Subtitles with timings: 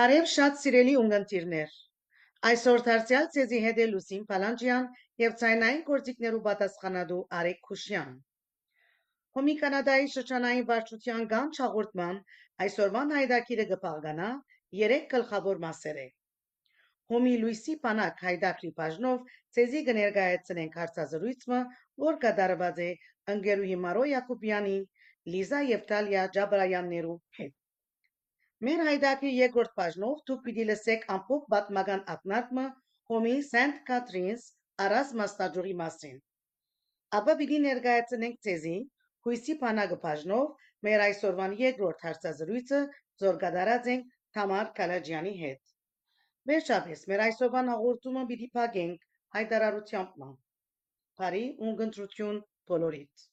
[0.00, 1.72] Բարև շատ սիրելի ունգընտիրներ։
[2.50, 4.86] Այսօր դարձյալ ցեզի հետ է Լուսին Պալանջյան
[5.22, 8.14] եւ ցայնային գործիքներու պատասխանատու Արեկ Քուշյան։
[9.38, 12.22] Հոմի Կանադայի շրջանային վարչության գանչ հաղորդման
[12.66, 14.30] այսօրվան հայդակիրը կփաղկանա
[14.80, 16.08] երեք գլխավոր մասեր է։
[17.12, 21.62] Հոմի Լուիսի Պանակ հայդակրի բաժնով ցեզի կներկայացնենք հարցազրույցը,
[22.08, 22.90] որ կատարված է
[23.36, 24.78] ընկերուհի Մարո Յակոբյանի,
[25.34, 27.59] Լիզա եւ Տալիա Ջաբրայաններու հետ։
[28.66, 32.64] Մեր հայդակի երկրորդ բաժնով դուք պիտի լսեք ամփոփ պատմական ակնարկը
[33.12, 34.42] Հոմի Սենտ Կատրինս
[34.86, 36.18] առած մասնաճյուղի մասին։
[37.18, 38.74] Ապա պիտի ներկայացնենք ցեզի
[39.28, 42.82] հույսի բանակը բաժնով մեր այսօրվան երկրորդ հարցազրույցը
[43.24, 45.74] զորգադարած ենք Թամար Կալաջյանի հետ։
[46.52, 49.08] Վերջապես մեր այսօրվան հաղորդումը պիտի փակենք
[49.40, 50.30] հայտարարությամբ։
[51.22, 53.30] Բարի ունգընտրություն բոլորիդ։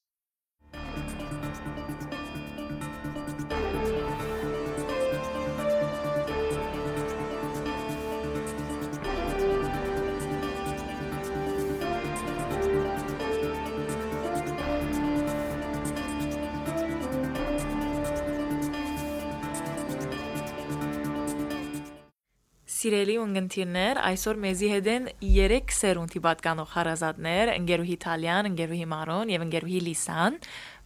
[22.78, 29.46] Սիրելի ունգընտիրներ, այսօր մեզի հետ են 3 սերունդի պատկանող հարազատներ, ընկերուհի Իտալիան, ընկերուհի Մարոն եւ
[29.48, 30.38] ընկերուհի Լիսան։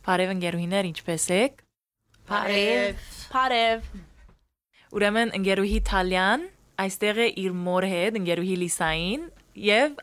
[0.07, 1.59] Բարև ընկերուհիներ, ինչպե՞ս եք։
[2.31, 3.91] Բարև։ Բարև։
[4.95, 6.47] Ուրեմն ընկերուհի Իտալիան
[6.85, 9.27] այստեղ է իր մոր հետ, ընկերուհի Լիսային
[9.67, 9.99] եւ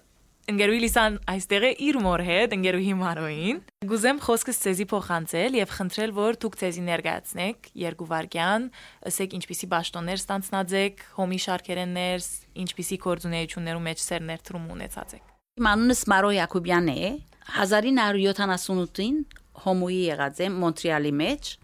[0.48, 3.58] ընկերուհի Լիսան այստեղ է իր մոր հետ, ընկերուհի Մարոին։
[3.90, 8.64] Գուզեմ խոսքս ցեզի փոխանցել եւ խնդրել, որ դուք ցեզի ներկայացնեք երկու վարքյան,
[9.10, 12.26] ասեք ինչպիսի ճաշտոններ ստանցնած եք, հոմի շարքերեններ,
[12.64, 17.12] ինչպիսի կորձունեություններու մեջ սեր ներդրում ունեցած եք։ Իմ անունս Մարո Յակոբյանն է։
[17.58, 19.22] 1978-ին
[19.68, 21.54] հոմոյի եղած եմ Մոնտրեալի մեջ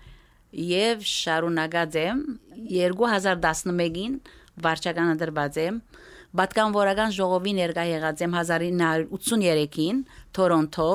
[0.65, 2.25] եւ շարունակած եմ
[2.69, 4.19] 2011-ին
[4.65, 5.78] վարչականը դրված եմ
[6.34, 9.99] Պատկանվորական ժողովի ներկա եղած եմ 1983-ին
[10.34, 10.87] Թորոնտո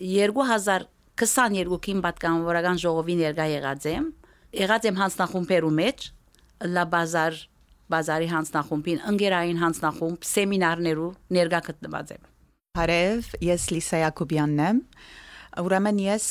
[0.00, 4.06] 2022-ին պատկանվորական ժողովի ներկա եղած եմ
[4.56, 6.06] եղած եմ հանձնախումբերու մեջ
[6.72, 7.36] լա բազար
[7.92, 12.24] բազարի հանձնախումբին ընկերային հանձնախումբ սեմինարներու ներկա գտնված եմ
[12.80, 14.80] Բարև ես Լիսա Յակոբյանն եմ
[15.60, 16.26] Ուրեմն ես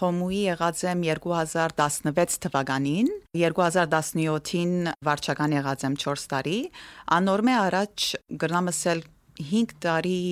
[0.00, 4.72] հոմուի եղած եմ 2016 թվականին, 2017-ին
[5.06, 6.56] վարչական եղած եմ 4 տարի,
[7.18, 8.06] անորմե առաջ
[8.42, 9.04] գրնամսել
[9.52, 10.22] 5 տարի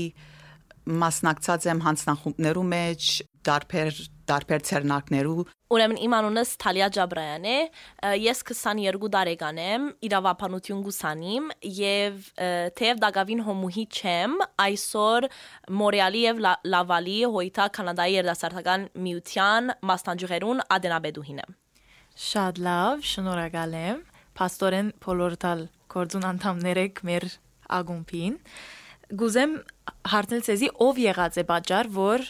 [1.05, 3.11] մասնակցած եմ հանձնախումբներու մեջ,
[3.47, 7.55] դարբեր դարբեր ցերնակներու Ուրեմն իմ անունս Թալիա Ջաբրայան է։
[8.23, 11.49] Ես 22 տարեկան եմ, իրավապանություն գուսանիմ
[11.79, 12.29] եւ
[12.79, 15.27] թեև դակավին հոմուհի չեմ, այսօր
[15.81, 21.59] Մորեալի եւ Լավալի հոյթա կանադայի երդասարտական միության մասնաճյուղերուն ադենաբեդուհին եմ։
[22.31, 24.01] Շատ լավ, շնորհակալ եմ։
[24.37, 27.31] Պաստորեն Պոլորտալ կորձուն անդամներ եք մեր
[27.77, 28.41] ագումբին։
[29.19, 29.53] Գուզեմ
[30.15, 32.25] հարցնել ցեզի ով եղած է պատճառ, որ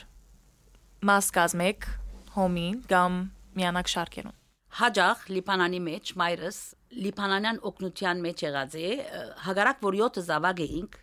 [1.05, 1.87] մաս կազմեք
[2.37, 3.17] հոմին կամ
[3.57, 4.37] միանակ շարքերուն։
[4.77, 6.59] Հաջախ Լիբանանի մեջ մայրս
[7.05, 8.89] Լիբանանյան օկնության մեջ եղած է,
[9.45, 10.97] հագարակ որ 7 զավակ էինք,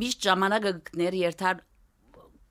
[0.00, 1.60] միշտ ժամանակը գներ երթար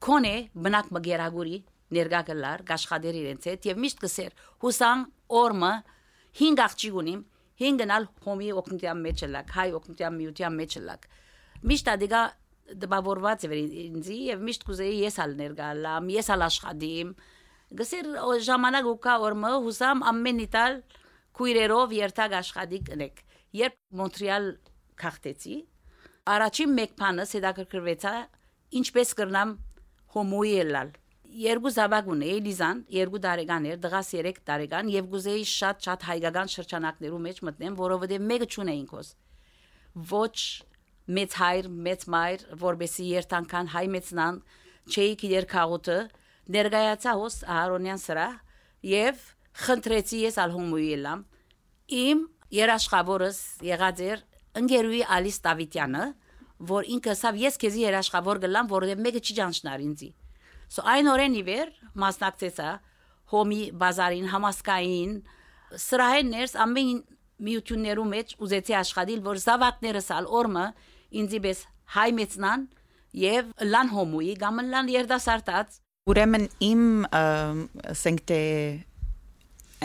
[0.03, 0.35] կոնե
[0.67, 1.57] բնակ մգերագուրի
[1.97, 5.03] ներգա գլար գաշխադեր իրենց հետ եւ միշտ կսեր հուսան
[5.41, 5.73] օրմը
[6.43, 7.21] 5 աղջիկ ունիմ
[7.63, 11.07] 5 գնալ հոմի օկնության մեջ լակ հայ օկնության միության մեջ լակ
[11.73, 12.21] միշտ ադիգա
[12.83, 13.53] դպավորված էր
[13.83, 17.13] ինձի եւ միշտ կուզեի ես ալ ներգալամ ես ալ աշխատիմ
[17.79, 18.09] գսեր
[18.47, 20.79] ժամանակ ու կա օրմը հուսամ ամեն իտալ
[21.39, 23.21] քույրերով երթակ աշխատի կնեք
[23.63, 24.49] երբ մոնտրեալ
[25.03, 25.55] քաղտեցի
[26.33, 28.13] առաջին մեկ բանը հետաքրքրվեցա
[28.79, 29.55] ինչպես կրնամ
[30.13, 30.93] հոմոյելալ
[31.33, 36.51] երկու զավակ ունեի Լիզան երկու տարեկան էր դղաս 3 տարեկան եւ գուզեի շատ շատ հայկական
[36.53, 39.09] շրջանակներու մեջ մտնեմ որովհետեւ մեկը չունեինք ոս
[40.13, 40.37] ոչ
[41.03, 44.37] մեծ հայր մեծ մայր որբեսի երթանքան հայ մեծնան
[44.93, 45.97] չէի գիտեր քաղուտը
[46.55, 48.27] ներգայացա հոս Ահարոնյան սրա
[48.87, 49.23] եւ
[49.63, 51.23] խնդրեցի ես ալհոմույելամ
[52.03, 52.23] իմ
[52.53, 54.23] երաշխավորս եղած էր
[54.63, 56.05] ընկերուի Ալիս Դավիթյանը
[56.73, 60.09] որ ինքը ասավ ես քեզի երաշխավոր գլամ որովհետեւ մեկը չի ճանչնար ինձի
[60.73, 61.71] so այն օրեն իվեր
[62.03, 62.69] մասնակցեցա
[63.33, 65.13] հոմի բազարին համասկային
[65.83, 67.01] սրահեն ներս ամեն
[67.43, 70.65] միություններու մեջ ուզեցի աշխատել որ զավակներս ալ օրմը
[71.21, 71.63] ինձի պես
[71.97, 72.67] հայ մեծնան
[73.23, 76.81] եւ լան հոմուի կամ լան երդասարտած Ուրեմն իմ
[77.15, 78.39] ասենք թե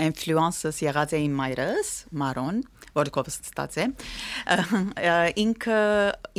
[0.02, 2.58] ինֆլուենսս եղած է իմ մայրս, Մարոն,
[2.96, 3.86] որ կոստած է։
[5.44, 5.78] Ինքը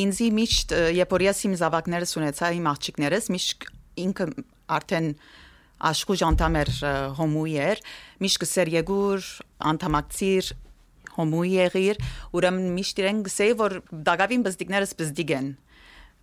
[0.03, 3.67] ինձի միշտ երբ որ ես իմ զավակներս ունեցա, իմ աղջիկներս միշտ
[4.03, 4.27] ինքը
[4.79, 5.09] արդեն
[5.89, 6.71] աշխուժ անդամ էր
[7.19, 7.83] հոմուի էր,
[8.23, 9.29] միշտ կսեր եգուր
[9.71, 10.51] անդամակցիր
[11.19, 12.03] հոմու եղիր
[12.39, 13.79] ուրեմն միշտ իրեն գսեի որ
[14.09, 15.49] դակավին բզդիկներս բզդիկ են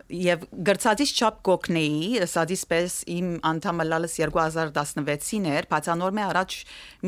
[0.06, 6.58] եւ գրծածից չափ կոկնեի սադից պես իմ անդամը լալս 2016-ին էր բացանոր մե առաջ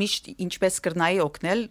[0.01, 1.63] միշտ ինչպես կրնայի օգնել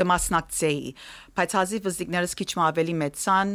[0.00, 0.90] կմասնակցեի
[1.38, 3.54] բայց հազիվ վզիկներս քիչ ավելի մեծան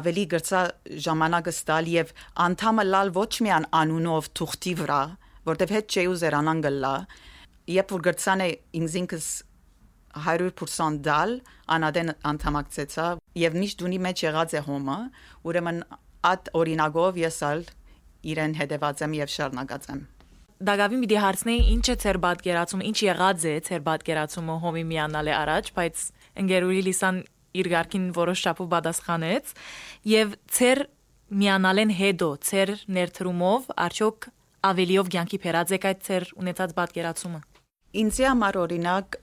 [0.00, 0.62] ավելի գրծա
[1.08, 2.12] ժամանակը ստալ եւ
[2.44, 5.02] անդամը լալ ոչ միան անունով թուղթի վրա
[5.50, 6.94] որտեվ հետ չէ ուզերանան գլա
[7.80, 9.30] երբ որ գրծան է ինքնս
[10.18, 11.34] 100% դալ
[11.76, 13.08] անադեն անդամակցեցա
[13.40, 14.96] եւ միշտ ունի մեջ եղած է հոմը
[15.50, 15.82] ուրեմն
[16.30, 17.66] այդ օրինագով եսալ
[18.30, 20.00] իրեն հետևած եմ եւ շարունակած եմ
[20.60, 25.34] Դագավին մի հարցնեի ինչ է ծեր պատկերացումը, ինչ եղած է ծեր պատկերացումը հոմի միանալ է
[25.38, 26.02] առաջ, բայց
[26.42, 27.20] ընկերուհի Լիսան
[27.60, 29.54] իր ղարքին որոշ չափով պատասխանեց
[30.10, 30.82] եւ ծեր
[31.40, 34.28] միանալեն հետո ծեր ներդրումով արդյոք
[34.70, 37.40] ավելիով ցանկի փերած եք այդ ծեր ունեցած պատկերացումը
[37.90, 39.16] Ինձ համար օրինակ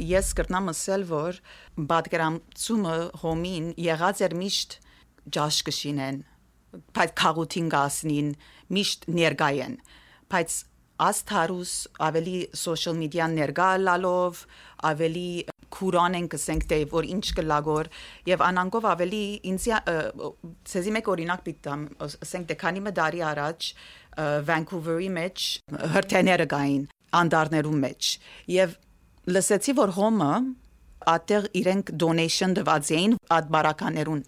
[0.00, 1.38] ես կրնամ ասել որ
[1.90, 4.76] պատկերացումը հոմին եղած էր միշտ
[5.36, 6.20] ջաշկշինեն
[6.96, 8.30] բայց քաղուտին գասնին
[8.76, 9.76] միշտ ներգայեն
[10.32, 10.56] բայց
[11.04, 11.74] աստարուս
[12.08, 14.40] ավելի social media ներգա լալով
[14.88, 15.28] ավելի
[15.74, 17.92] քուրան են կսենք դե որ ինչ կլագոր
[18.30, 19.22] եւ անանգով ավելի
[19.52, 19.68] ինձ
[20.72, 23.70] ցեզի մեկ օրինակ պիտամ ասենք դե քանի մդարի առաջ
[24.48, 25.46] Vancouver-ի մեջ
[25.94, 26.84] հրթեները գային
[27.20, 28.10] անդարներու մեջ
[28.54, 28.76] եւ
[29.34, 30.32] լսեցի որ հոմը
[31.14, 34.22] ատեղ իրենք donation դված էին այդ բարականերուն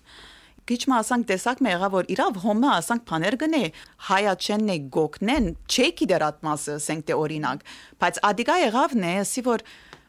[0.67, 3.61] քիչ մը ասանք տեսակ մը եղավ որ իրավ հոմը ասանք բաներ գնե
[4.09, 7.63] հայաչենն է գոկնեն չէ գիտեր ատմասը ասենք դե օրինակ
[8.03, 9.65] բայց ադիգա եղավն է ասի որ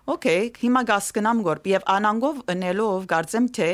[0.08, 3.66] Okay, հիմա գասկնամ գոր եւ անանգով ընելով գարձեմ թե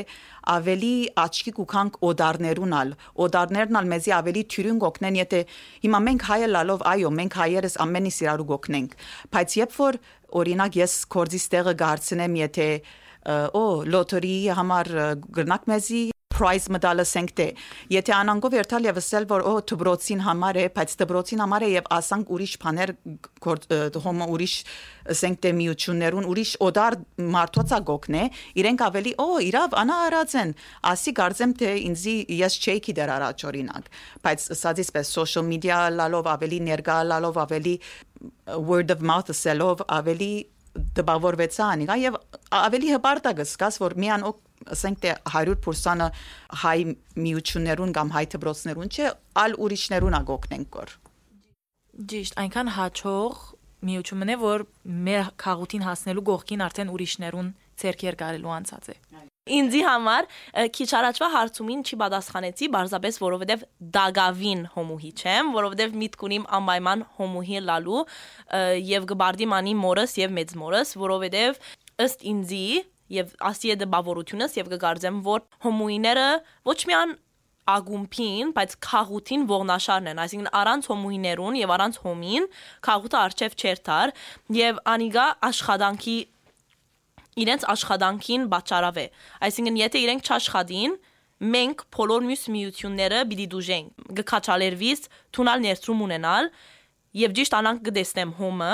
[0.53, 0.93] ավելի
[1.23, 2.93] աչքի կուքանք օդարներունալ
[3.25, 5.41] օդարներն ալ մեզի ավելի թյուրին գոկնեն եթե
[5.85, 8.97] հիմա մենք հայը լալով այո մենք հայերս ամենի սիրարու գոկնենք
[9.37, 9.99] բայց երբ որ
[10.41, 12.67] օրինակ ես կորձի ստեղը գարցնեմ եթե
[13.61, 13.63] օ
[13.93, 14.91] լոտորի համար
[15.37, 16.03] գրնակ մեզի
[16.33, 17.47] prize medal-ը սենքտե
[17.93, 21.89] եթե անանգով երթալ եւ ասել որ օ դբրոցին համար է բայց դբրոցին համար է եւ
[21.97, 22.93] ասանք ուրիշ բաներ
[24.05, 24.55] հոմո ուրիշ
[25.19, 26.97] սենքտե միություններուն ուրիշ օդար
[27.37, 28.23] մարդոցա գոքնե
[28.63, 30.55] իրենք ավելի օ իրավ անա արածեն
[30.93, 33.91] ասի գարձեմ թե ինձի ես չէի գիտեր առաջ օրինակ
[34.23, 37.75] բայց սածից պես social media լալով ավելի ներգա լալով ավելի
[38.71, 40.33] word of mouth սելով ավելի
[40.73, 42.17] դպավորվեցա անիկա եւ
[42.57, 44.25] ավելի հպարտակս սկաս որ միան
[44.73, 46.07] ասենք թե 100%-ը
[46.63, 46.77] հայ
[47.19, 49.09] միություններուն կամ հայ դպրոցներուն չէ,
[49.43, 50.93] ալ ուրիշներուն ագոկնենք կոր։
[52.13, 53.43] Ճիշտ, այնքան հաճող
[53.83, 54.65] միությունն է, որ
[55.09, 58.95] մեր քաղուտին հասնելու գողքին արդեն ուրիշներուն ցերկեր կարելու անցած է։
[59.53, 60.27] Ինձի համար
[60.75, 63.65] քիչ առաջվա հարցումին չի պատասխանեցի, բարձաբես որովհետև
[63.97, 68.05] դագավին հոմուհի չեմ, որովհետև միտք ունիմ անպայման հոմուհի լալու
[68.93, 71.59] եւ գբարդի մանի մորս եւ մեծ մորս, որովհետև
[72.07, 72.63] ըստ ինձի
[73.13, 76.27] եւ ասի է դպավորությունս եւ կգարձեմ որ հոմոիները
[76.71, 77.17] ոչ միան
[77.73, 82.47] ագումփին, բայց քաղուտին ողնաշարն են, այսինքն առանց հոմուիներուն եւ առանց հոմին
[82.87, 84.13] քաղուտը արչեվ չերթար
[84.57, 86.17] եւ անիգա աշխատանքի
[87.43, 89.05] իրենց աշխատանքին բաճարավ է
[89.47, 90.95] այսինքն եթե իրենք չաշխատին
[91.53, 95.05] մենք բոլոր մյուս միությունները պիտի դուժենք գկաչալերվիս
[95.37, 96.49] թունալ ներդրում ունենալ
[97.23, 98.73] եւ ճիշտ անանք կդեսնեմ հոմը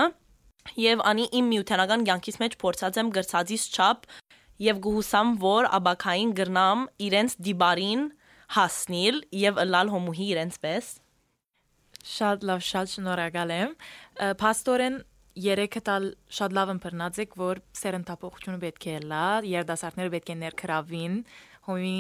[0.84, 4.08] եւ անի իմ միութենական ցանկից մեջ փորձած եմ գրծածից չափ
[4.70, 8.02] եւ գուհուսամ որ աբակային գրնամ իրենց դիբարին
[8.60, 10.90] հասնիլ եւ ըլալ հոմուհի իրենց պես
[12.08, 13.72] Շատ լավ, շատ շնորհակալ եմ։
[14.40, 14.96] Պաստորեն
[15.40, 16.08] երեքը տալ
[16.40, 21.18] շատ լավ ըմբռնած եք, որ սերընտապողությունը պետք է լա, երդասարտները պետք է ներքրավին,
[21.70, 22.00] հոմի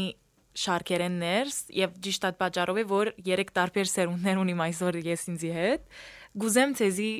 [0.59, 5.51] շարքերեն ներս եւ ճիշտ այդ պատճառով է որ երեք տարբեր սերունդներ ունիմ այսօր ես ինձի
[5.59, 5.99] հետ։
[6.43, 7.11] Գուզեմ ցեզի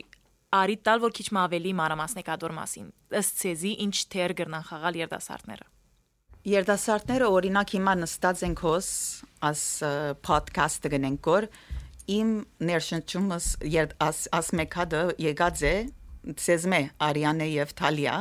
[0.50, 2.88] արի տալ որ քիչ մ ավելի մանրամասնեք ադոր մասին
[3.20, 5.68] ըստ ցեզի ինչ թեր գրնան խաղալ երդասարտները
[6.50, 8.90] երդասարտները օրինակ հիմա նստած ենք հոս
[9.50, 9.64] աս
[10.30, 11.48] ոդքասթը գնենք կոր
[12.16, 12.32] իմ
[12.70, 15.76] ներշնչումս երդ աս աս մեկադը եկած է
[16.40, 18.16] ցեզմե Արիանե եւ Թալիա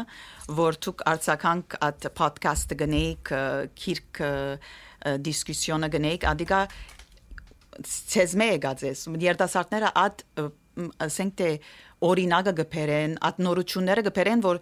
[0.58, 3.32] որ դուք արցականք at podcast գնեիք
[3.82, 4.22] քիրք
[5.28, 6.60] դիսկուսիոնը գնեիք ադիգա
[7.88, 8.94] ցեզմե եկած է
[9.28, 10.24] երդասարտները at
[10.78, 11.50] ասենք թե
[12.08, 14.60] օրինակը գբերեն, ատնորությունները գբերեն, որ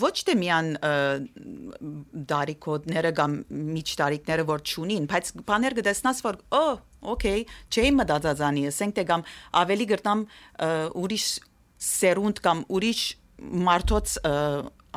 [0.00, 0.66] ոչ թե միան
[2.32, 6.64] դարիքոդները կամ միջ դարիքները որ ճունին, բայց բաներ կտեսնաս որ օ,
[7.14, 9.24] օքեյ, չէի մտածածանի, ասենք թե կամ
[9.62, 10.26] ավելի գրտամ
[11.00, 11.26] ուրիշ
[11.80, 13.02] սերունդ կամ ուրիշ
[13.70, 14.16] մարդոց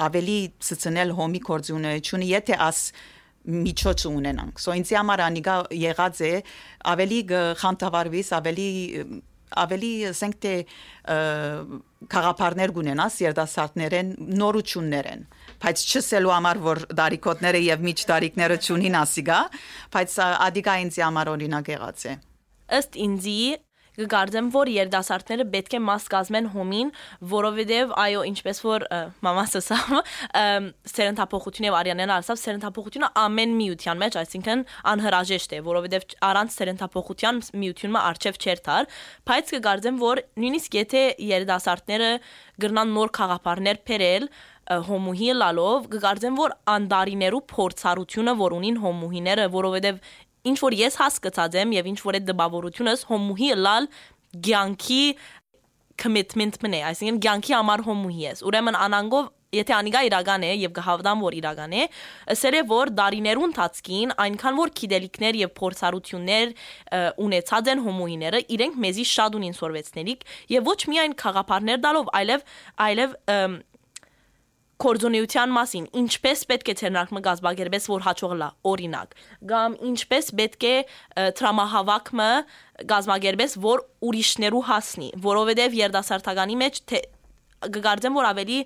[0.04, 2.80] ավելի ցցնել հոմի կորձունեությունը, եթե աս
[3.44, 6.34] միջոց ունենանք։ So ինձ համար անիգա եղած է
[6.94, 7.20] ավելի
[7.60, 8.68] խանդավառվիս, ավելի
[9.54, 10.54] ավելի ասենք թե
[12.14, 14.10] խաղապարներ գունենաս երդասարտներեն
[14.40, 15.26] նորություններեն
[15.64, 19.40] բայց չսելու համար որ դարիքոտները եւ միջ դարիքները ճունին ասիգա
[19.94, 20.16] բայց
[20.48, 22.16] ադիգա ինձ համար օրինակ եղած է
[22.80, 23.38] ըստ ինձի
[23.98, 26.92] կգարձեմ, որ երդասարտները պետք է մաս կազմեն հոմին,
[27.34, 28.86] որովհետև այո, ինչպես որ
[29.28, 30.00] մամաս ասավ,
[30.94, 38.04] սերընթափոխությունը եւ Արիանեն ասավ, սերընթափոխությունը ամեն միության մեջ, այսինքն անհրաժեշտ է, որովհետև առանց սերընթափոխության միությունը
[38.14, 38.90] արժև չեր տար,
[39.30, 42.10] բայց կգարձեմ, որ նույնիսկ եթե երդասարտները
[42.64, 44.28] գրնան նոր խաղապարներ փերել,
[44.64, 49.98] հոմուհի լալով կգարձեմ որ անդարիներու փորձառությունը որ ունին հոմուհիները որովհետև
[50.50, 53.88] ինչ որ ես հասկացած եմ եւ ինչ որ այդ դպավորությունս հոմուհի լալ
[54.34, 55.06] ցանկի
[56.04, 61.24] commitment մնե, այսինքն ցանկի համար հոմուհի ես։ Ուրեմն անանգով եթե անիգա իրական է եւ կհավդամ
[61.24, 61.84] որ իրական է,
[62.34, 66.56] ասել է որ դարիներուն ընթացքին այնքան որ քիդելիկներ եւ փորձառություններ
[67.28, 70.26] ունեցած են հոմոիները, իրենք մեզի շատ ունին սորվեցնելիք
[70.58, 72.48] եւ ոչ միայն խաղապարներ դալով, այլև
[72.88, 73.16] այլև
[74.82, 79.14] կորձոնեության մասին, ինչպես պետք է ցերնակը գազբագերբես, որ հաջող լա, օրինակ,
[79.52, 80.74] կամ ինչպես պետք է
[81.40, 82.30] տրամահավաքը
[82.94, 87.04] գազբագերբես, որ ուրիշներու հասնի, որովհետև երդասարտականի մեջ թե
[87.78, 88.58] գկարձեմ, որ ավելի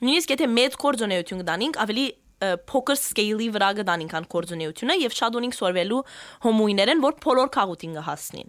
[0.00, 2.06] նույնիսկ եթե մեծ կորձոնեություն կդանենք, ավելի
[2.40, 5.98] փոքր scale-ի վրա կդանենք ան կորձոնեությունը եւ շատ ունենք սորվելու
[6.46, 8.48] հոմոիներեն, որ բոլոր քաղուտին կհասնին։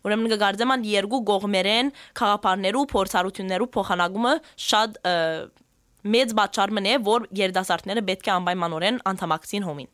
[0.00, 4.34] Ուրեմն կգարձեմ ան երկու գողմերեն խաղապարներու փորձառություններու փոխանակումը
[4.66, 5.00] շատ
[6.04, 9.90] մեծ բաճարմն է, որ երդասարտները պետք է անպայմանորեն անդամակցին հոմին։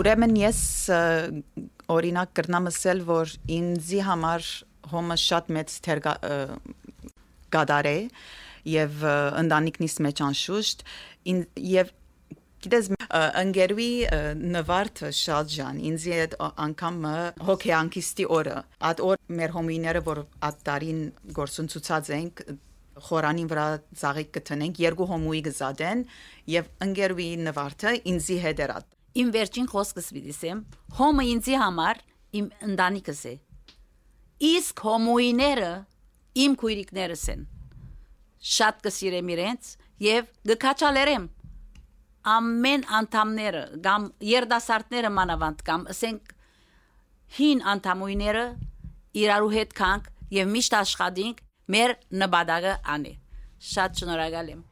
[0.00, 0.60] Ուրեմն ես
[1.90, 4.50] օրինակ կրնամ ասել, որ ինձի համար
[4.90, 6.02] հոմը շատ մեծ թեր
[7.54, 7.96] գադար է
[8.70, 9.02] եւ
[9.40, 10.84] ընտանիքնից մեջ անշուշտ
[11.70, 11.90] եւ
[12.60, 12.88] գիտես
[13.40, 13.92] ընկերուի
[14.54, 16.34] նվարդը շատ ջան ինձ այդ
[16.66, 16.98] անգամ
[17.48, 18.56] հոկեանքիստի օրը
[18.90, 21.00] այդ օր մեր հոմիները որ այդ տարին
[21.38, 22.42] գործունցուցած ենք
[23.06, 23.66] խորանին վրա
[24.00, 26.04] ծաղիկ կտնենք երկու հոմուի գզադեն
[26.54, 28.74] եւ ընկերուի նվարդը ինձի հետ էր
[29.20, 30.58] Իմ վերջին խոսքս վիդիսեմ
[31.00, 32.02] հոմը ինձի համար
[32.40, 33.32] իմ ընտանիքս է
[34.50, 35.70] իսկ հոմուիները
[36.44, 37.42] իմ քույրիկներս են
[38.54, 39.72] շատ կսիրեմ իրենց
[40.06, 41.26] եւ գկաչալերեմ
[42.34, 46.32] ամեն անդամները կամ երդասարտները մանավանդ կամ ասենք
[47.40, 48.46] հին անդամույները
[49.20, 53.14] իրարու հետ կանք եւ միշտ աշխատենք մեր նպատակը անի։
[53.70, 54.66] Շատ շնորհակալ եմ։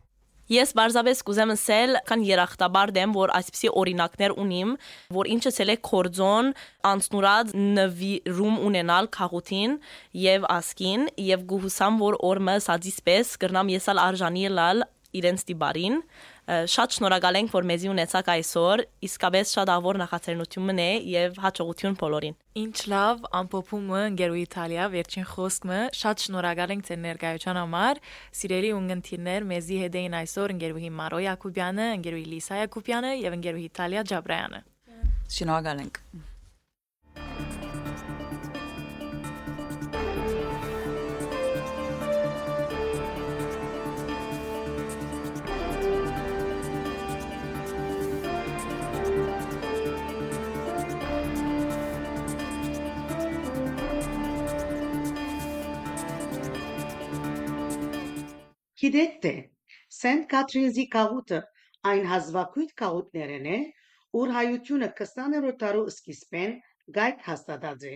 [0.49, 4.71] Ես բարձաբես կուզեմ ասել, քան երախտաբար դեմ, որ այսպիսի օրինակներ ունիմ,
[5.12, 6.49] որ ինչը ցել է կորձոն
[6.88, 9.75] անցնուրած նվիրում ունենալ քաղուտին
[10.23, 14.87] եւ ասկին եւ գուհուսամ որ օրը սադիսպես կրնամ եսալ արժանի լալ
[15.21, 16.00] իրենց դիբարին
[16.49, 22.37] շատ շնորհակալ ենք, որ մեզի ունեցաք այսօր, իսկապես շատ ավոր նախաձեռնություն է եւ հաջողություն բոլորին։
[22.62, 28.00] Ինչ լավ, ամփոփումը Գերու Իտալիա վերջին խոսքը, շատ շնորհակալ ենք ձեր ներկայության համար։
[28.40, 34.09] Սիրելի ունգընտիրներ, մեզի հետ էին այսօր Գերուհի Մարո Յակոբյանը, Գերուհի Լիսա Յակոբյանը եւ Գերուհի Իտալիա
[34.09, 34.64] Ջաբրայանը։
[35.38, 36.02] Շնորհակալ ենք։
[58.80, 59.30] Գիտեք թե
[59.94, 61.38] Սենտ Կատրինզի կաղուտը
[61.92, 63.56] այն հազվագույթ կաղուտներն է,
[64.18, 66.52] ուր հայությունը 20-րդ դարու սկիզբեն
[66.99, 67.94] գայք հաստատած է։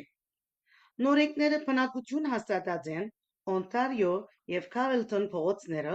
[1.06, 3.06] Նորեկները բնակություն հաստատած են
[3.54, 4.10] Օնտարիո
[4.54, 5.94] եւ Քարլտոն փողոցները,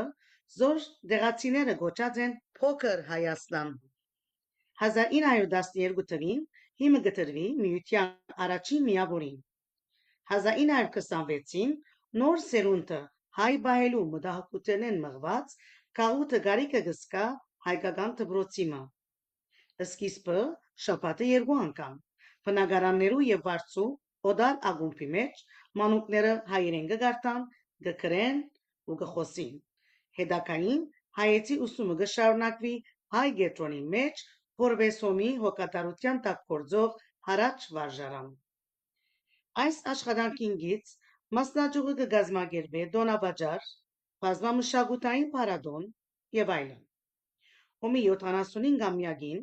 [0.56, 3.76] զոր դեղացիները գոչած են Փոքր Հայաստան։
[4.88, 6.42] 1912 թվին
[6.84, 9.38] հիմը գտնվի միության առաջին միավորին։
[10.40, 11.78] 1926-ին
[12.24, 13.04] նոր սերունդը
[13.38, 15.56] հայ բայելու մտահոգութենեն մղված
[16.00, 17.26] գաղութը գարիկը գսկա
[17.68, 18.82] հայկական դբրոցիմը
[19.86, 20.42] սկիզբը
[20.86, 21.96] շաբաթը երկու անգամ
[22.50, 23.88] բնակարաններու եւ վարձու
[24.32, 25.42] օդալ ագումբի մեջ
[25.82, 27.46] մանուկները հայերեն գարտան
[27.88, 28.40] գկրեն
[28.92, 29.56] ու գխոսին
[30.20, 30.84] հետակային
[31.20, 32.74] հայեցի ուսումը գշարունակվի
[33.18, 34.24] հայ գետրոնի մեջ
[34.64, 36.96] որվեսոմի հոգատարության տակ գործող
[37.30, 38.30] հարաճ վարժարան
[39.64, 40.96] այս աշխատանքին գից
[41.36, 43.64] Մասնաճյուղը կգազմագերբի դոնավաճառ,
[44.26, 45.88] բազմամշակութային փառատոն
[46.38, 46.78] եւ այլն։
[47.88, 49.42] Ումի 75-ամյակին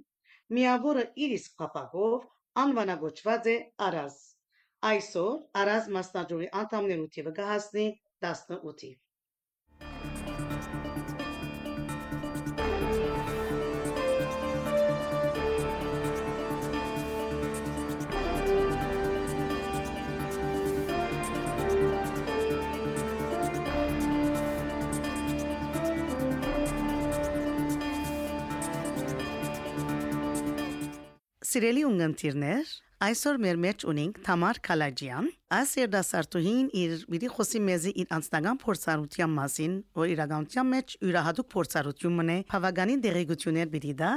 [0.59, 2.25] միավորը իր իսկ փապակով
[2.65, 4.17] անվանագոչված է Արազ։
[4.95, 7.87] Այսօր Արազ մասնաճյուղի անդամներու թիվը կհասնի
[8.33, 8.91] 18-ի։
[31.55, 32.71] Սիրելի ունգընտիրներ,
[33.07, 39.31] այսօր մեր մեջ ունենք Թամար Քալաջյան։ Այս երդասարտուհին իր մի խոսի մեզի իր անձնական փորձառության
[39.37, 44.11] մասին, որ իրականության մեջ յուրահատուկ փորձառություն մնե, բավականին դերեկություններ բիդի դա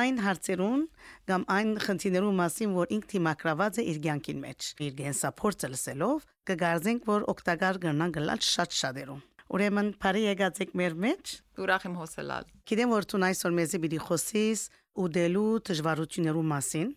[0.00, 0.82] այն հարցերուն
[1.30, 6.26] կամ այն խնդիրներու մասին, որ ինքը թիմակրաված է իր ցանկին մեջ։ Իր գենսա փորձը լսելով
[6.50, 9.22] կգարձենք, որ օգտակար կգնան գլալ շատ շատերում։
[9.54, 14.62] Ուրեմն բարի եկածեք մեր մեջ։ Ուրախ եմ հոսելալ։ Գիտեմ որ դու այսօր մեզի պիտի խոսես
[14.94, 16.90] ուդելու դժվարություններու մասին,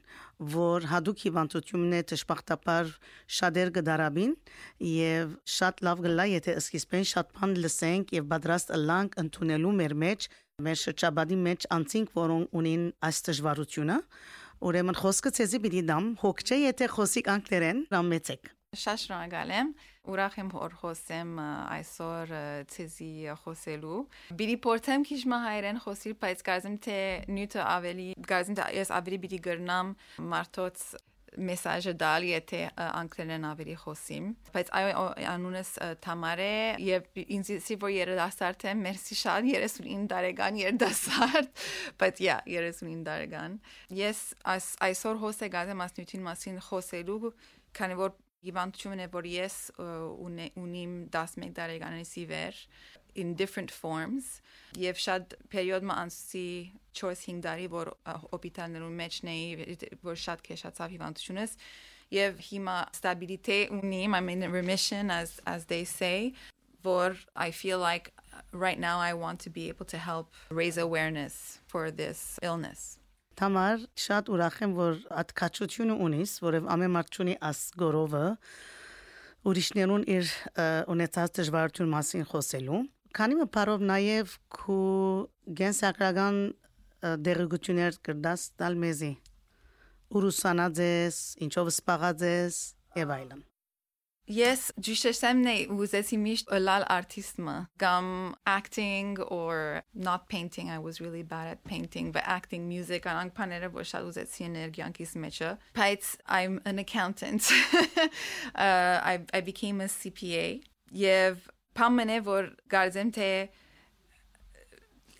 [0.53, 2.91] որ հadoop հիվանդությունն է դժբախտաբար
[3.37, 4.33] շատեր գդարաբին
[4.87, 10.27] եւ շատ լավ գլա եթե սկիզբեն շատ բան լսենք եւ պատրաստ ըլանք ընդունելու մեր մեջ
[10.67, 13.97] մեր շրջաբադի մեջ անցինք որոնք ունին այս դժվարությունը
[14.67, 19.71] ուրեմն խոսքը ցեզի պիտի դամ հոգչե եթե խոսիկ անգլերեն ռամեցեք Շատ շնորհակալ եմ։
[20.07, 22.33] Ուրախ եմ որ խոսեմ այսօր
[22.73, 23.11] ցեզի
[23.43, 23.99] խոսելու։
[24.39, 26.99] Բիդի փորձեմ քիչ մահայրեն խոսել, բայց կարծեմ թե
[27.37, 29.93] նյութը ավելի կարծեմ թե ես ավելի բիդի գրնամ
[30.31, 30.87] մարդոց
[31.37, 35.71] մեսաժը դալ եթե անգլերեն ավելի խոսիմ բայց այո անունս
[36.03, 36.51] Թամար է
[36.87, 41.65] եւ ինձ սի որ երդասարտ եմ մերսի շատ 39 տարեկան երդասարտ
[42.01, 43.59] բայց yeah 39 տարեկան
[44.01, 44.23] ես
[44.55, 47.33] այս այսօր հոսե գազեմ ասնյութին մասին խոսելու
[47.77, 52.56] քանի որ Հիվանդությունն է, որ ես ունիմ 11 տարեկանից ի վեր
[53.14, 54.40] in different forms
[54.80, 56.46] եւ շատ պերիոդ մը անցի
[56.96, 57.90] 4-5 տարի որ
[58.32, 61.56] հոպիտալներում մեջ նեի որ շատ քեշացավ հիվանդությունս
[62.12, 66.32] եւ հիմա stability ունիմ I'm in remission as as they say
[66.84, 68.12] որ I feel like
[68.52, 72.98] right now I want to be able to help raise awareness for this illness
[73.37, 78.23] Թամար շատ ուրախ եմ, որ ատկաչությունը ունիս, որև ամեն մարդ ունի աս գորովը
[79.47, 80.31] ուրիշներուն իր
[80.93, 82.79] ունեցած դժվարություն մասին խոսելու։
[83.17, 84.79] Քանի մը բարով նաև քու
[85.61, 86.39] գենսակրական
[87.27, 89.11] դերգություններ կրդաս տալ մեզի։
[90.17, 92.59] Ուրուսանած ես, ինչով սպաղած ես,
[92.97, 93.45] եւ այլն։
[94.29, 97.69] Yes, Jushesemne uzesi misht olal artisma.
[97.77, 100.69] Gum acting or not painting.
[100.69, 105.57] I was really bad at painting, but acting, music, ang panera boshal uzesi energiankis mecha.
[105.73, 107.49] Paits, I'm an accountant.
[108.53, 110.61] uh, I, I became a CPA.
[110.93, 111.37] Yev
[111.73, 113.47] pamene vor garzemte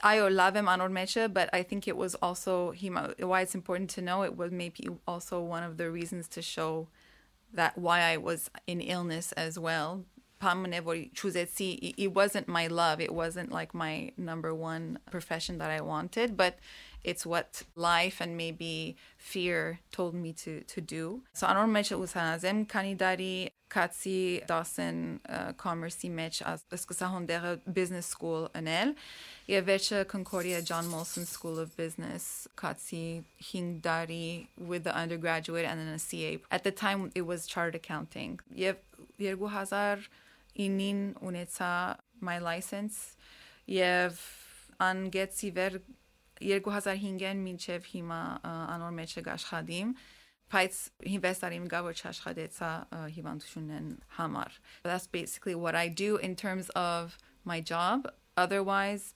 [0.04, 3.90] I love him on mecha, but I think it was also he why it's important
[3.92, 6.88] to know it was maybe also one of the reasons to show
[7.58, 10.06] that why I was in illness as well.
[10.42, 13.02] It wasn't my love.
[13.02, 16.60] It wasn't like my number one profession that I wanted, but
[17.07, 21.23] it's what life and maybe fear told me to to do.
[21.33, 23.35] So անոր մեջ ուսանազեմ քանի դարի
[23.73, 26.43] Katsi Dawson uh, commerce մեջ
[26.77, 28.95] սկսա հոնդերը business school անել
[29.49, 35.89] եւ վերջը Concordia John Molson School of Business Katsi Hingdari with the undergraduate and then
[35.89, 36.39] a CA.
[36.51, 38.41] At the time it was chartered accounting.
[38.55, 38.77] Եվ
[39.19, 41.73] 2009-ին ունեցա
[42.21, 43.17] my license
[43.67, 44.21] եւ
[44.83, 45.81] անգեցի վեր
[46.43, 48.21] 2005-ին մինչև հիմա
[48.77, 49.95] անոր մեջ աշխատիմ
[50.53, 50.79] բայց
[51.15, 52.71] ինվեստորին գա որ չաշխատեցա
[53.17, 59.15] հիվանդությունն համար that's basically what I do in terms of my job otherwise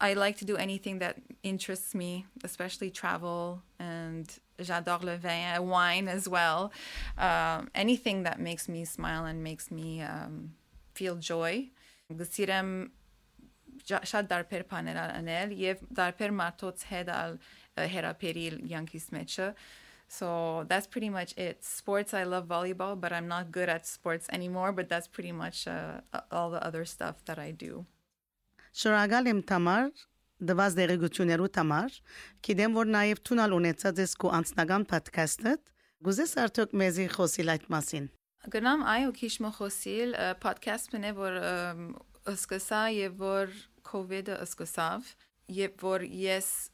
[0.00, 4.26] I like to do anything that interests me, especially travel and
[4.58, 6.72] j'adore le vin, wine as well.
[7.18, 10.54] Um, anything that makes me smile and makes me um,
[10.94, 11.68] feel joy.
[12.10, 12.90] Գսիրեմ
[13.85, 17.39] շատ դարբեր բաներ անել եւ դարբեր մարդոց հետ ալ
[17.95, 19.49] հերապերիլ յանքիս մեջը
[20.07, 21.63] So that's pretty much it.
[21.63, 24.71] Sports, I love volleyball, but I'm not good at sports anymore.
[24.71, 27.85] But that's pretty much uh, all the other stuff that I do.
[28.75, 29.85] Շնորհակալ եմ Թամար
[30.43, 31.93] դված դերգություններու Թամար։
[32.43, 35.53] Գիտեմ որ նաև տունալ ունեցած ես քո անձնական podcast-ը։
[36.05, 38.09] Գուզես արդյոք մեզի խոսիլ այդ մասին։
[38.55, 40.11] Գնամ այո քիչ մը խոսիլ
[40.43, 41.39] podcast-ն է որ
[42.35, 45.15] սկսա եւ որ COVID ysgwysaf.
[45.47, 46.71] Yet for yes,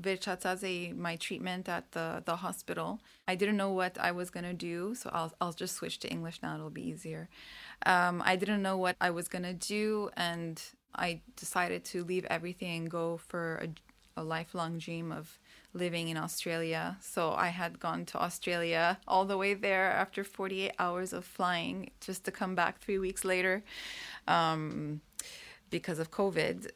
[0.00, 4.54] Verchatadze, my treatment at the, the hospital, I didn't know what I was going to
[4.54, 7.28] do, so I'll, I'll just switch to English now, it'll be easier.
[7.86, 10.62] Um, I didn't know what I was going to do, and
[10.94, 13.62] I decided to leave everything and go for
[14.16, 15.38] a, a lifelong dream of
[15.72, 16.96] living in Australia.
[17.00, 21.90] So I had gone to Australia all the way there after 48 hours of flying
[22.00, 23.62] just to come back three weeks later.
[24.26, 25.00] Um,
[25.70, 26.70] because of COVID.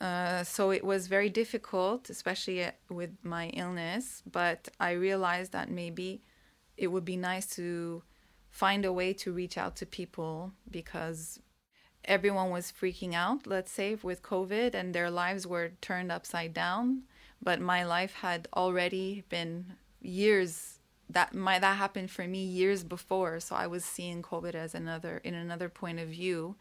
[0.00, 4.22] Uh, so it was very difficult, especially uh, with my illness.
[4.30, 6.22] But I realized that maybe
[6.76, 8.02] it would be nice to
[8.50, 11.40] find a way to reach out to people because
[12.04, 17.02] everyone was freaking out, let's say, with COVID, and their lives were turned upside down
[17.42, 23.38] but my life had already been years that my that happened for me years before
[23.40, 26.56] so i was seeing covid as another in another point of view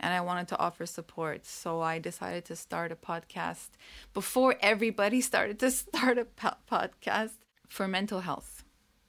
[0.00, 1.46] and i wanted to offer support.
[1.46, 3.68] So i decided to start a podcast
[4.12, 7.32] before everybody started to start a po- podcast
[7.68, 8.64] for mental health.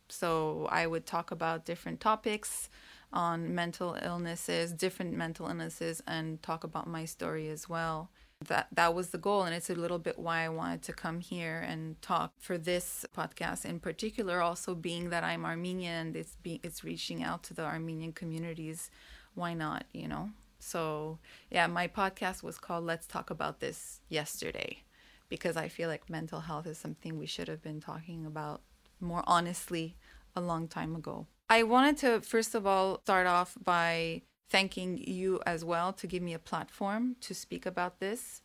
[0.10, 2.70] So i would talk about different topics
[3.14, 8.10] on mental illnesses different mental illnesses and talk about my story as well.
[8.48, 11.22] That that was the goal and it's a little bit why I wanted to come
[11.22, 16.36] here and talk for this podcast in particular also being that I'm Armenian and it's
[16.44, 18.92] be, it's reaching out to the Armenian communities.
[19.36, 20.32] Why not you know
[20.66, 21.20] so
[21.52, 24.84] yeah my podcast was called let's talk about this yesterday
[25.28, 28.62] because I feel like mental health is something we should have been talking about
[29.00, 29.96] more honestly
[30.36, 35.42] a long time ago I wanted to first of all start off by thanking you
[35.46, 38.42] as well to give me a platform to speak about this.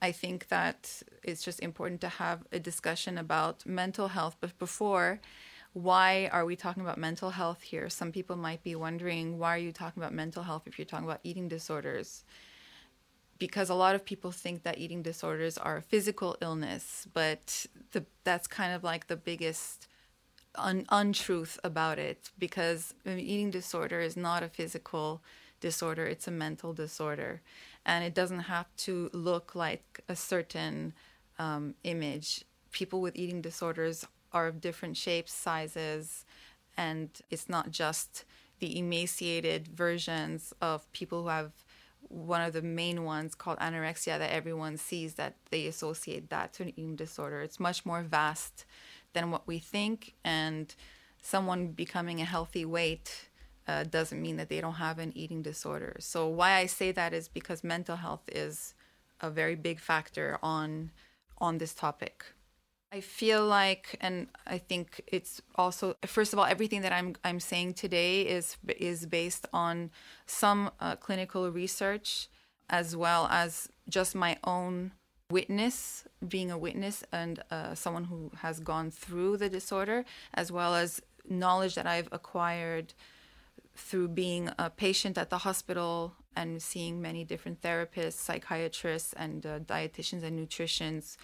[0.00, 4.36] I think that it's just important to have a discussion about mental health.
[4.40, 5.20] But before,
[5.72, 7.88] why are we talking about mental health here?
[7.88, 11.06] Some people might be wondering, why are you talking about mental health if you're talking
[11.06, 12.24] about eating disorders?
[13.38, 18.04] Because a lot of people think that eating disorders are a physical illness, but the,
[18.22, 19.88] that's kind of like the biggest
[20.54, 25.22] un- untruth about it because eating disorder is not a physical
[25.60, 27.40] disorder, it's a mental disorder.
[27.86, 30.92] And it doesn't have to look like a certain
[31.38, 32.44] um, image.
[32.70, 36.24] People with eating disorders are of different shapes, sizes,
[36.76, 38.24] and it's not just
[38.58, 41.52] the emaciated versions of people who have
[42.08, 46.62] one of the main ones called anorexia that everyone sees that they associate that to
[46.62, 47.40] an eating disorder.
[47.40, 48.64] It's much more vast
[49.14, 50.74] than what we think, and
[51.20, 53.28] someone becoming a healthy weight
[53.66, 55.96] uh, doesn't mean that they don't have an eating disorder.
[56.00, 58.74] So why I say that is because mental health is
[59.20, 60.90] a very big factor on
[61.38, 62.24] on this topic.
[62.92, 67.40] I feel like, and I think it's also first of all, everything that I'm I'm
[67.40, 69.90] saying today is is based on
[70.26, 72.28] some uh, clinical research
[72.68, 74.92] as well as just my own
[75.30, 80.74] witness, being a witness and uh, someone who has gone through the disorder, as well
[80.74, 82.92] as knowledge that I've acquired
[83.74, 89.60] through being a patient at the hospital and seeing many different therapists, psychiatrists, and uh,
[89.60, 91.16] dietitians and nutritionists,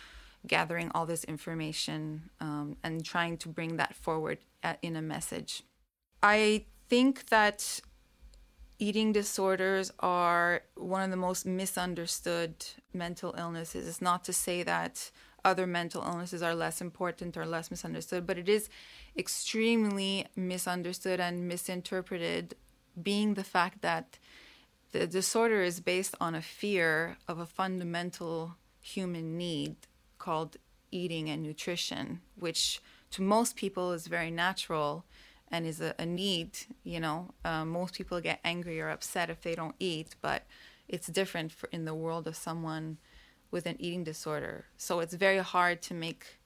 [0.46, 5.62] gathering all this information um, and trying to bring that forward at, in a message.
[6.22, 7.80] I think that
[8.78, 12.54] eating disorders are one of the most misunderstood
[12.92, 13.88] mental illnesses.
[13.88, 15.10] It's not to say that
[15.44, 18.68] other mental illnesses are less important or less misunderstood, but it is
[19.16, 22.54] extremely misunderstood and misinterpreted,
[23.00, 24.18] being the fact that
[24.92, 29.76] the disorder is based on a fear of a fundamental human need
[30.18, 30.56] called
[30.90, 35.04] eating and nutrition, which to most people is very natural
[35.50, 36.58] and is a, a need.
[36.84, 40.44] You know, uh, most people get angry or upset if they don't eat, but
[40.88, 42.98] it's different for, in the world of someone
[43.50, 44.66] with an eating disorder.
[44.76, 46.38] So it's very hard to make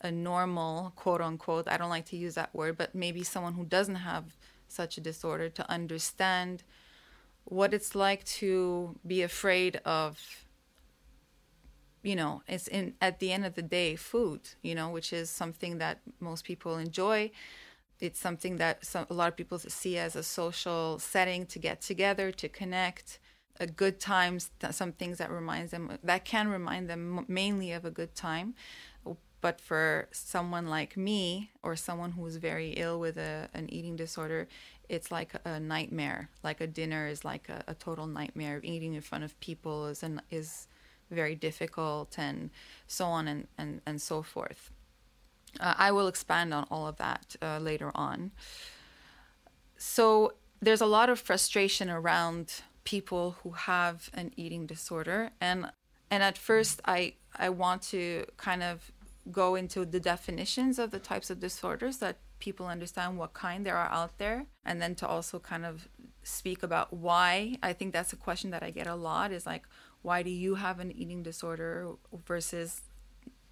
[0.00, 3.64] a normal, quote unquote, I don't like to use that word, but maybe someone who
[3.64, 4.36] doesn't have
[4.68, 6.62] such a disorder to understand
[7.44, 10.44] what it's like to be afraid of
[12.02, 15.30] you know it's in at the end of the day food you know which is
[15.30, 17.30] something that most people enjoy.
[18.00, 21.82] It's something that some, a lot of people see as a social setting to get
[21.82, 23.18] together to connect
[23.58, 24.38] a good time
[24.70, 28.54] some things that reminds them that can remind them mainly of a good time.
[29.42, 34.48] But for someone like me or someone who's very ill with a, an eating disorder
[34.90, 36.28] it's like a nightmare.
[36.42, 38.60] Like a dinner is like a, a total nightmare.
[38.64, 40.66] Eating in front of people is an, is
[41.10, 42.50] very difficult and
[42.86, 44.70] so on and, and, and so forth.
[45.58, 48.30] Uh, i will expand on all of that uh, later on.
[49.76, 55.70] So there's a lot of frustration around people who have an eating disorder and
[56.10, 58.90] and at first i i want to kind of
[59.30, 63.76] go into the definitions of the types of disorders that people understand what kind there
[63.76, 65.88] are out there and then to also kind of
[66.22, 67.56] speak about why.
[67.62, 69.64] I think that's a question that i get a lot is like
[70.02, 71.92] why do you have an eating disorder
[72.26, 72.82] versus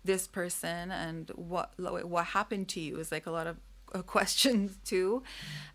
[0.05, 3.57] this person and what what happened to you is like a lot of
[4.07, 5.23] questions too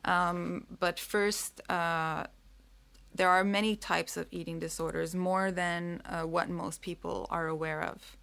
[0.05, 2.25] um, but first uh,
[3.15, 7.81] there are many types of eating disorders, more than uh, what most people are aware
[7.81, 8.17] of.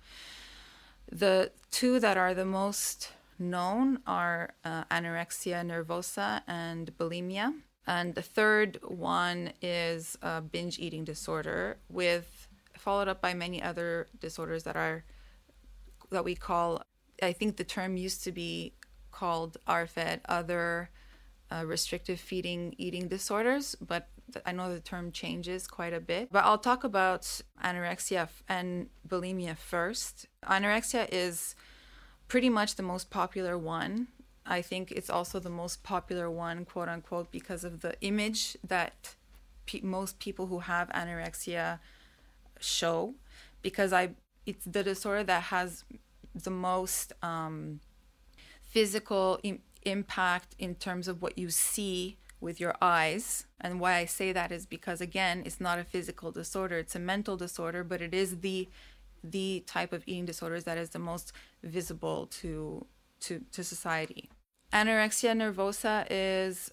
[1.10, 7.54] The two that are the most known are uh, anorexia nervosa and bulimia.
[7.86, 10.16] And the third one is
[10.52, 12.39] binge eating disorder, with
[12.80, 15.04] followed up by many other disorders that are
[16.10, 16.82] that we call
[17.22, 18.72] I think the term used to be
[19.10, 20.90] called RFED, other
[21.50, 24.08] uh, restrictive feeding eating disorders, but
[24.46, 26.30] I know the term changes quite a bit.
[26.30, 30.26] But I'll talk about anorexia and bulimia first.
[30.44, 31.54] Anorexia is
[32.28, 34.08] pretty much the most popular one.
[34.46, 39.16] I think it's also the most popular one, quote unquote, because of the image that
[39.66, 41.80] pe- most people who have anorexia
[42.60, 43.14] show.
[43.62, 44.10] Because I,
[44.46, 45.84] it's the disorder that has
[46.34, 47.80] the most um,
[48.62, 53.46] physical Im- impact in terms of what you see with your eyes.
[53.60, 56.98] And why I say that is because again, it's not a physical disorder; it's a
[56.98, 58.68] mental disorder, but it is the
[59.22, 62.86] the type of eating disorders that is the most visible to
[63.20, 64.30] to to society.
[64.72, 66.70] Anorexia nervosa is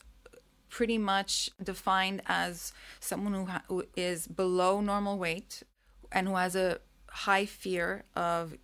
[0.70, 5.64] pretty much defined as someone who, ha- who is below normal weight
[6.12, 8.56] and who has a high fear of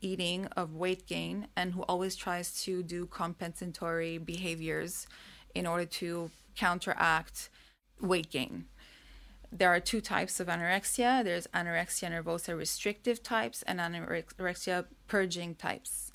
[0.00, 5.06] eating, of weight gain, and who always tries to do compensatory behaviors
[5.54, 7.48] in order to counteract
[8.00, 8.66] weight gain.
[9.50, 16.05] There are two types of anorexia there's anorexia nervosa restrictive types and anorexia purging types.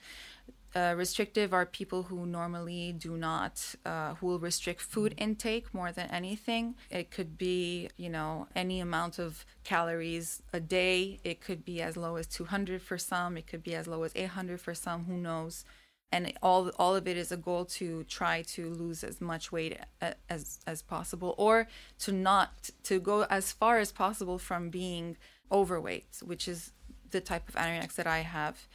[0.73, 5.91] Uh, restrictive are people who normally do not, uh, who will restrict food intake more
[5.91, 6.75] than anything.
[6.89, 11.19] It could be, you know, any amount of calories a day.
[11.25, 13.35] It could be as low as 200 for some.
[13.35, 15.05] It could be as low as 800 for some.
[15.05, 15.65] Who knows?
[16.09, 19.77] And all all of it is a goal to try to lose as much weight
[20.01, 21.67] a- as as possible, or
[21.99, 25.17] to not to go as far as possible from being
[25.51, 26.71] overweight, which is
[27.09, 28.67] the type of anorexia that I have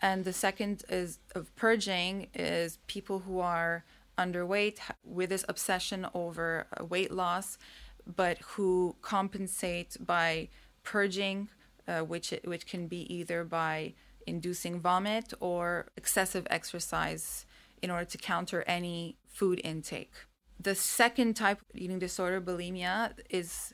[0.00, 3.84] and the second is of purging is people who are
[4.18, 7.58] underweight with this obsession over uh, weight loss
[8.06, 10.48] but who compensate by
[10.82, 11.48] purging
[11.88, 13.94] uh, which which can be either by
[14.26, 17.46] inducing vomit or excessive exercise
[17.82, 20.12] in order to counter any food intake.
[20.58, 23.72] The second type of eating disorder bulimia is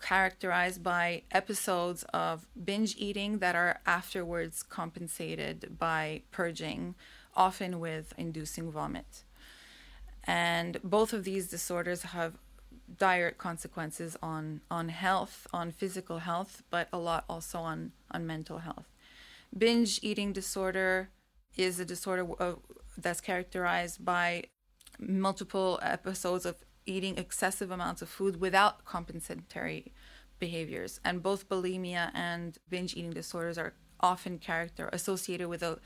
[0.00, 6.94] characterized by episodes of binge eating that are afterwards compensated by purging,
[7.34, 9.24] often with inducing vomit.
[10.24, 12.34] And both of these disorders have
[12.98, 18.58] dire consequences on, on health, on physical health, but a lot also on, on mental
[18.58, 18.86] health.
[19.56, 21.10] Binge eating disorder
[21.56, 22.58] is a disorder of,
[22.98, 24.44] that's characterized by
[24.98, 29.92] multiple episodes of eating excessive amounts of food without compensatory
[30.38, 31.00] behaviors.
[31.04, 35.78] And both bulimia and binge eating disorders are often character associated with a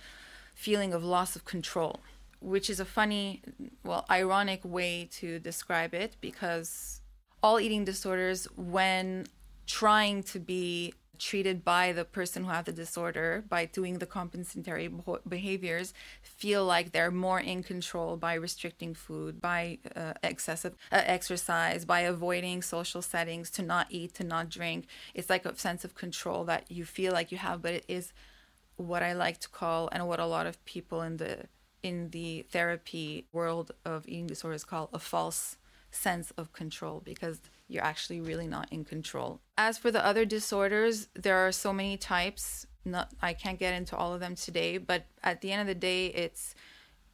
[0.54, 2.00] feeling of loss of control,
[2.40, 3.42] which is a funny,
[3.84, 7.00] well, ironic way to describe it because
[7.42, 9.26] all eating disorders, when
[9.70, 14.90] trying to be treated by the person who have the disorder by doing the compensatory
[15.28, 21.84] behaviors feel like they're more in control by restricting food by uh, excessive uh, exercise
[21.84, 24.86] by avoiding social settings to not eat to not drink.
[25.14, 28.12] It's like a sense of control that you feel like you have but it is
[28.76, 31.36] what i like to call and what a lot of people in the
[31.82, 35.58] in the therapy world of eating disorders call a false
[35.90, 39.40] sense of control because you're actually really not in control.
[39.56, 42.66] As for the other disorders, there are so many types.
[42.84, 45.74] Not I can't get into all of them today, but at the end of the
[45.74, 46.54] day, it's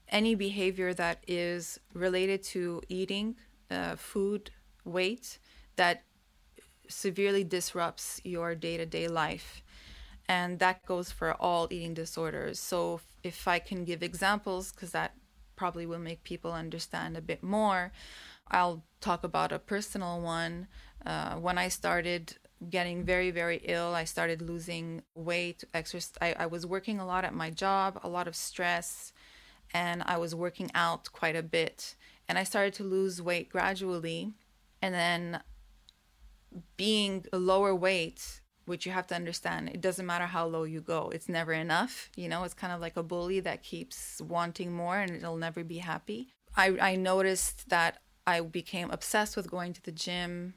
[0.08, 3.36] any behavior that is related to eating,
[3.70, 4.50] uh, food,
[4.84, 5.38] weight
[5.74, 6.04] that
[6.88, 9.62] severely disrupts your day-to-day life.
[10.28, 12.58] And that goes for all eating disorders.
[12.58, 15.14] So if I can give examples cuz that
[15.56, 17.92] probably will make people understand a bit more,
[18.50, 20.68] I'll talk about a personal one.
[21.04, 22.36] Uh, when I started
[22.70, 25.64] getting very, very ill, I started losing weight.
[25.74, 26.12] Exercise.
[26.20, 29.12] I, I was working a lot at my job, a lot of stress,
[29.74, 31.96] and I was working out quite a bit.
[32.28, 34.32] And I started to lose weight gradually.
[34.82, 35.40] And then
[36.76, 40.80] being a lower weight, which you have to understand, it doesn't matter how low you
[40.80, 42.10] go, it's never enough.
[42.16, 45.62] You know, it's kind of like a bully that keeps wanting more and it'll never
[45.62, 46.28] be happy.
[46.56, 50.54] I, I noticed that I became obsessed with going to the gym.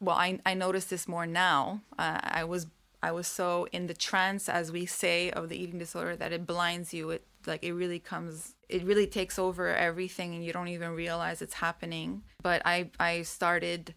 [0.00, 1.82] Well, I, I notice this more now.
[1.98, 2.66] Uh, I was
[3.04, 6.46] I was so in the trance, as we say, of the eating disorder that it
[6.46, 7.10] blinds you.
[7.10, 11.42] It like it really comes, it really takes over everything, and you don't even realize
[11.42, 12.22] it's happening.
[12.42, 13.94] But I I started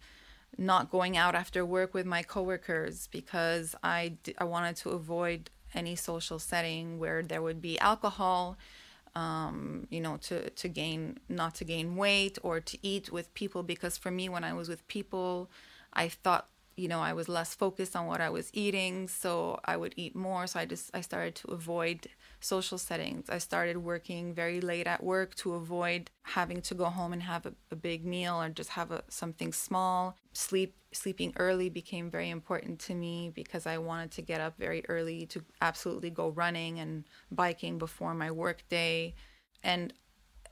[0.58, 5.94] not going out after work with my coworkers because I I wanted to avoid any
[5.94, 8.56] social setting where there would be alcohol
[9.16, 13.62] um, you know, to, to gain, not to gain weight or to eat with people.
[13.62, 15.50] Because for me, when I was with people,
[15.92, 19.78] I thought you know, I was less focused on what I was eating, so I
[19.78, 20.46] would eat more.
[20.46, 22.08] So I just I started to avoid
[22.40, 23.30] social settings.
[23.30, 27.46] I started working very late at work to avoid having to go home and have
[27.46, 30.18] a, a big meal or just have a, something small.
[30.36, 34.84] Sleep sleeping early became very important to me because I wanted to get up very
[34.86, 39.14] early to absolutely go running and biking before my work day.
[39.62, 39.94] And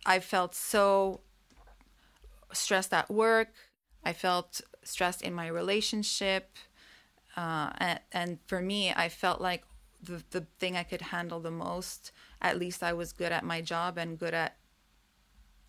[0.06, 1.20] I felt so
[2.52, 3.52] stressed at work.
[4.04, 6.56] I felt stressed in my relationship.
[7.36, 9.64] Uh, and, and for me, I felt like
[10.02, 13.60] the, the thing I could handle the most, at least I was good at my
[13.60, 14.56] job and good at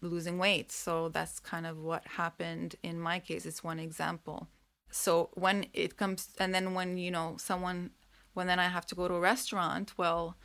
[0.05, 0.71] losing weight.
[0.71, 3.45] So that's kind of what happened in my case.
[3.45, 4.47] It's one example.
[4.91, 7.91] So when it comes, and then when, you know, someone,
[8.33, 10.37] when then I have to go to a restaurant, well,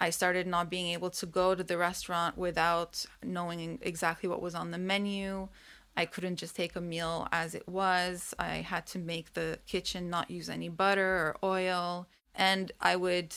[0.00, 4.54] I started not being able to go to the restaurant without knowing exactly what was
[4.54, 5.48] on the menu.
[5.96, 8.34] I couldn't just take a meal as it was.
[8.38, 12.08] I had to make the kitchen not use any butter or oil.
[12.34, 13.36] And I would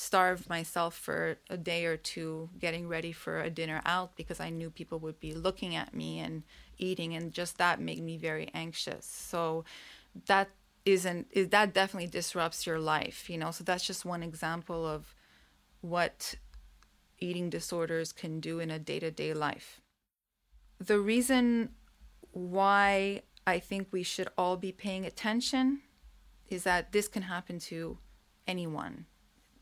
[0.00, 4.48] starve myself for a day or two getting ready for a dinner out because I
[4.48, 6.44] knew people would be looking at me and
[6.78, 7.14] eating.
[7.14, 9.04] And just that made me very anxious.
[9.04, 9.64] So
[10.26, 10.50] that
[10.84, 13.50] isn't, is, that definitely disrupts your life, you know?
[13.50, 15.16] So that's just one example of
[15.80, 16.36] what
[17.18, 19.80] eating disorders can do in a day to day life.
[20.78, 21.70] The reason
[22.30, 25.80] why I think we should all be paying attention
[26.48, 27.98] is that this can happen to
[28.46, 29.06] anyone.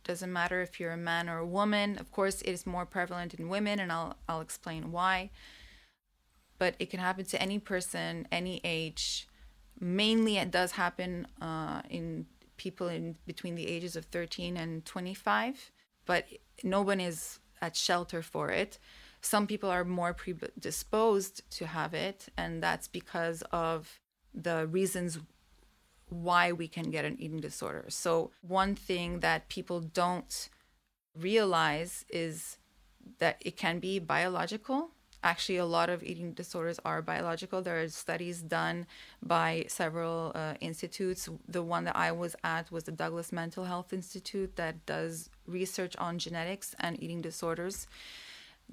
[0.07, 1.99] Doesn't matter if you're a man or a woman.
[1.99, 5.31] Of course, it is more prevalent in women, and I'll I'll explain why.
[6.59, 9.29] But it can happen to any person, any age.
[9.79, 15.71] Mainly, it does happen uh, in people in between the ages of 13 and 25.
[16.07, 16.27] But
[16.63, 18.79] no one is at shelter for it
[19.27, 24.01] some people are more predisposed to have it, and that's because of
[24.33, 25.19] the reasons
[26.09, 27.85] why we can get an eating disorder.
[27.89, 30.49] So, one thing that people don't
[31.19, 32.59] realize is
[33.19, 34.91] that it can be biological.
[35.25, 37.61] Actually, a lot of eating disorders are biological.
[37.61, 38.87] There are studies done
[39.23, 41.29] by several uh, institutes.
[41.49, 45.97] The one that I was at was the Douglas Mental Health Institute that does research
[45.97, 47.89] on genetics and eating disorders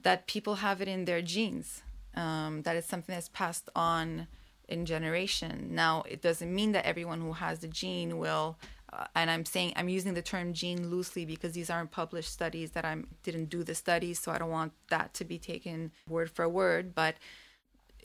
[0.01, 1.81] that people have it in their genes,
[2.15, 4.27] um, that it's something that's passed on
[4.67, 5.69] in generation.
[5.71, 8.57] Now, it doesn't mean that everyone who has the gene will,
[8.91, 12.71] uh, and I'm saying I'm using the term gene loosely because these aren't published studies
[12.71, 16.29] that I didn't do the studies, so I don't want that to be taken word
[16.29, 17.15] for word, but.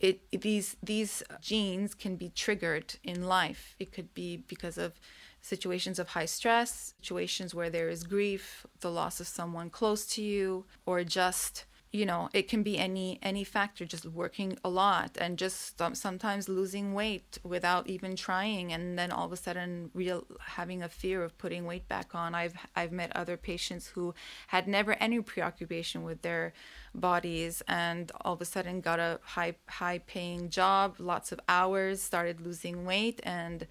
[0.01, 3.75] It, it, these these genes can be triggered in life.
[3.79, 4.93] It could be because of
[5.41, 10.21] situations of high stress, situations where there is grief, the loss of someone close to
[10.21, 15.17] you, or just you know it can be any any factor just working a lot
[15.19, 19.89] and just um, sometimes losing weight without even trying and then all of a sudden
[19.93, 22.35] real having a fear of putting weight back on.
[22.35, 24.13] I've i've met other patients who
[24.47, 26.53] had never any preoccupation with their
[26.93, 32.01] bodies and all of a sudden got a high high paying job lots of hours
[32.01, 33.65] started losing weight and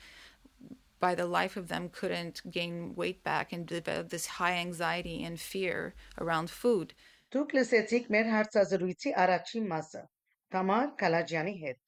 [1.01, 5.39] by the life of them couldn't gain weight back and develop this high anxiety and
[5.39, 6.93] fear around food
[7.35, 10.01] Դուք լսեցիք մեր հարցազրույցի առաջին մասը
[10.55, 11.79] Թամար Կալաջյանի հետ։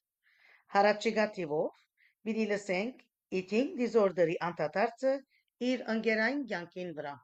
[0.74, 1.78] Հարաճիգա տիվով
[2.28, 3.00] պիտի լսենք
[3.40, 5.14] eating disorder-ի անդադարձը
[5.70, 7.14] իր ընկերային կյանքին վրա։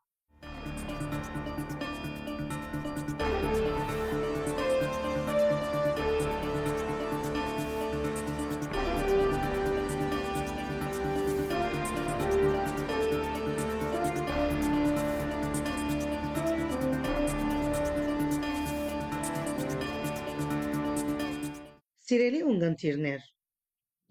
[22.17, 23.25] Սիրելի ունգընտիրներ,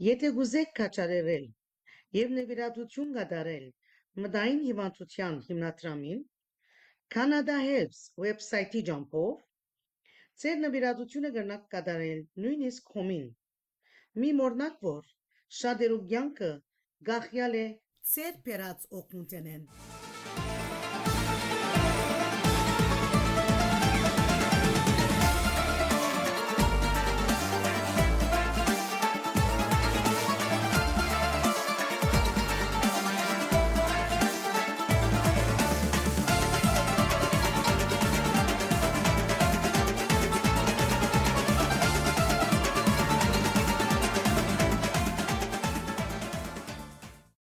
[0.06, 1.46] եթե գուզեք կաչարերել
[2.18, 3.64] եւ նվիրատություն կատարել
[4.26, 6.20] մտային հիվանդության հիմնադրամին
[7.16, 9.32] Canada Helps վեբսայթի ջամփով
[10.44, 13.28] ձեր նվիրատությունը կրնակ կատարել նույնիսկ հոմին
[14.26, 15.10] մի մորնակ որ
[15.62, 16.52] շատերու կյանքը
[17.12, 17.66] գախյալ է
[18.14, 19.66] Ձեր բերած օգնութենեն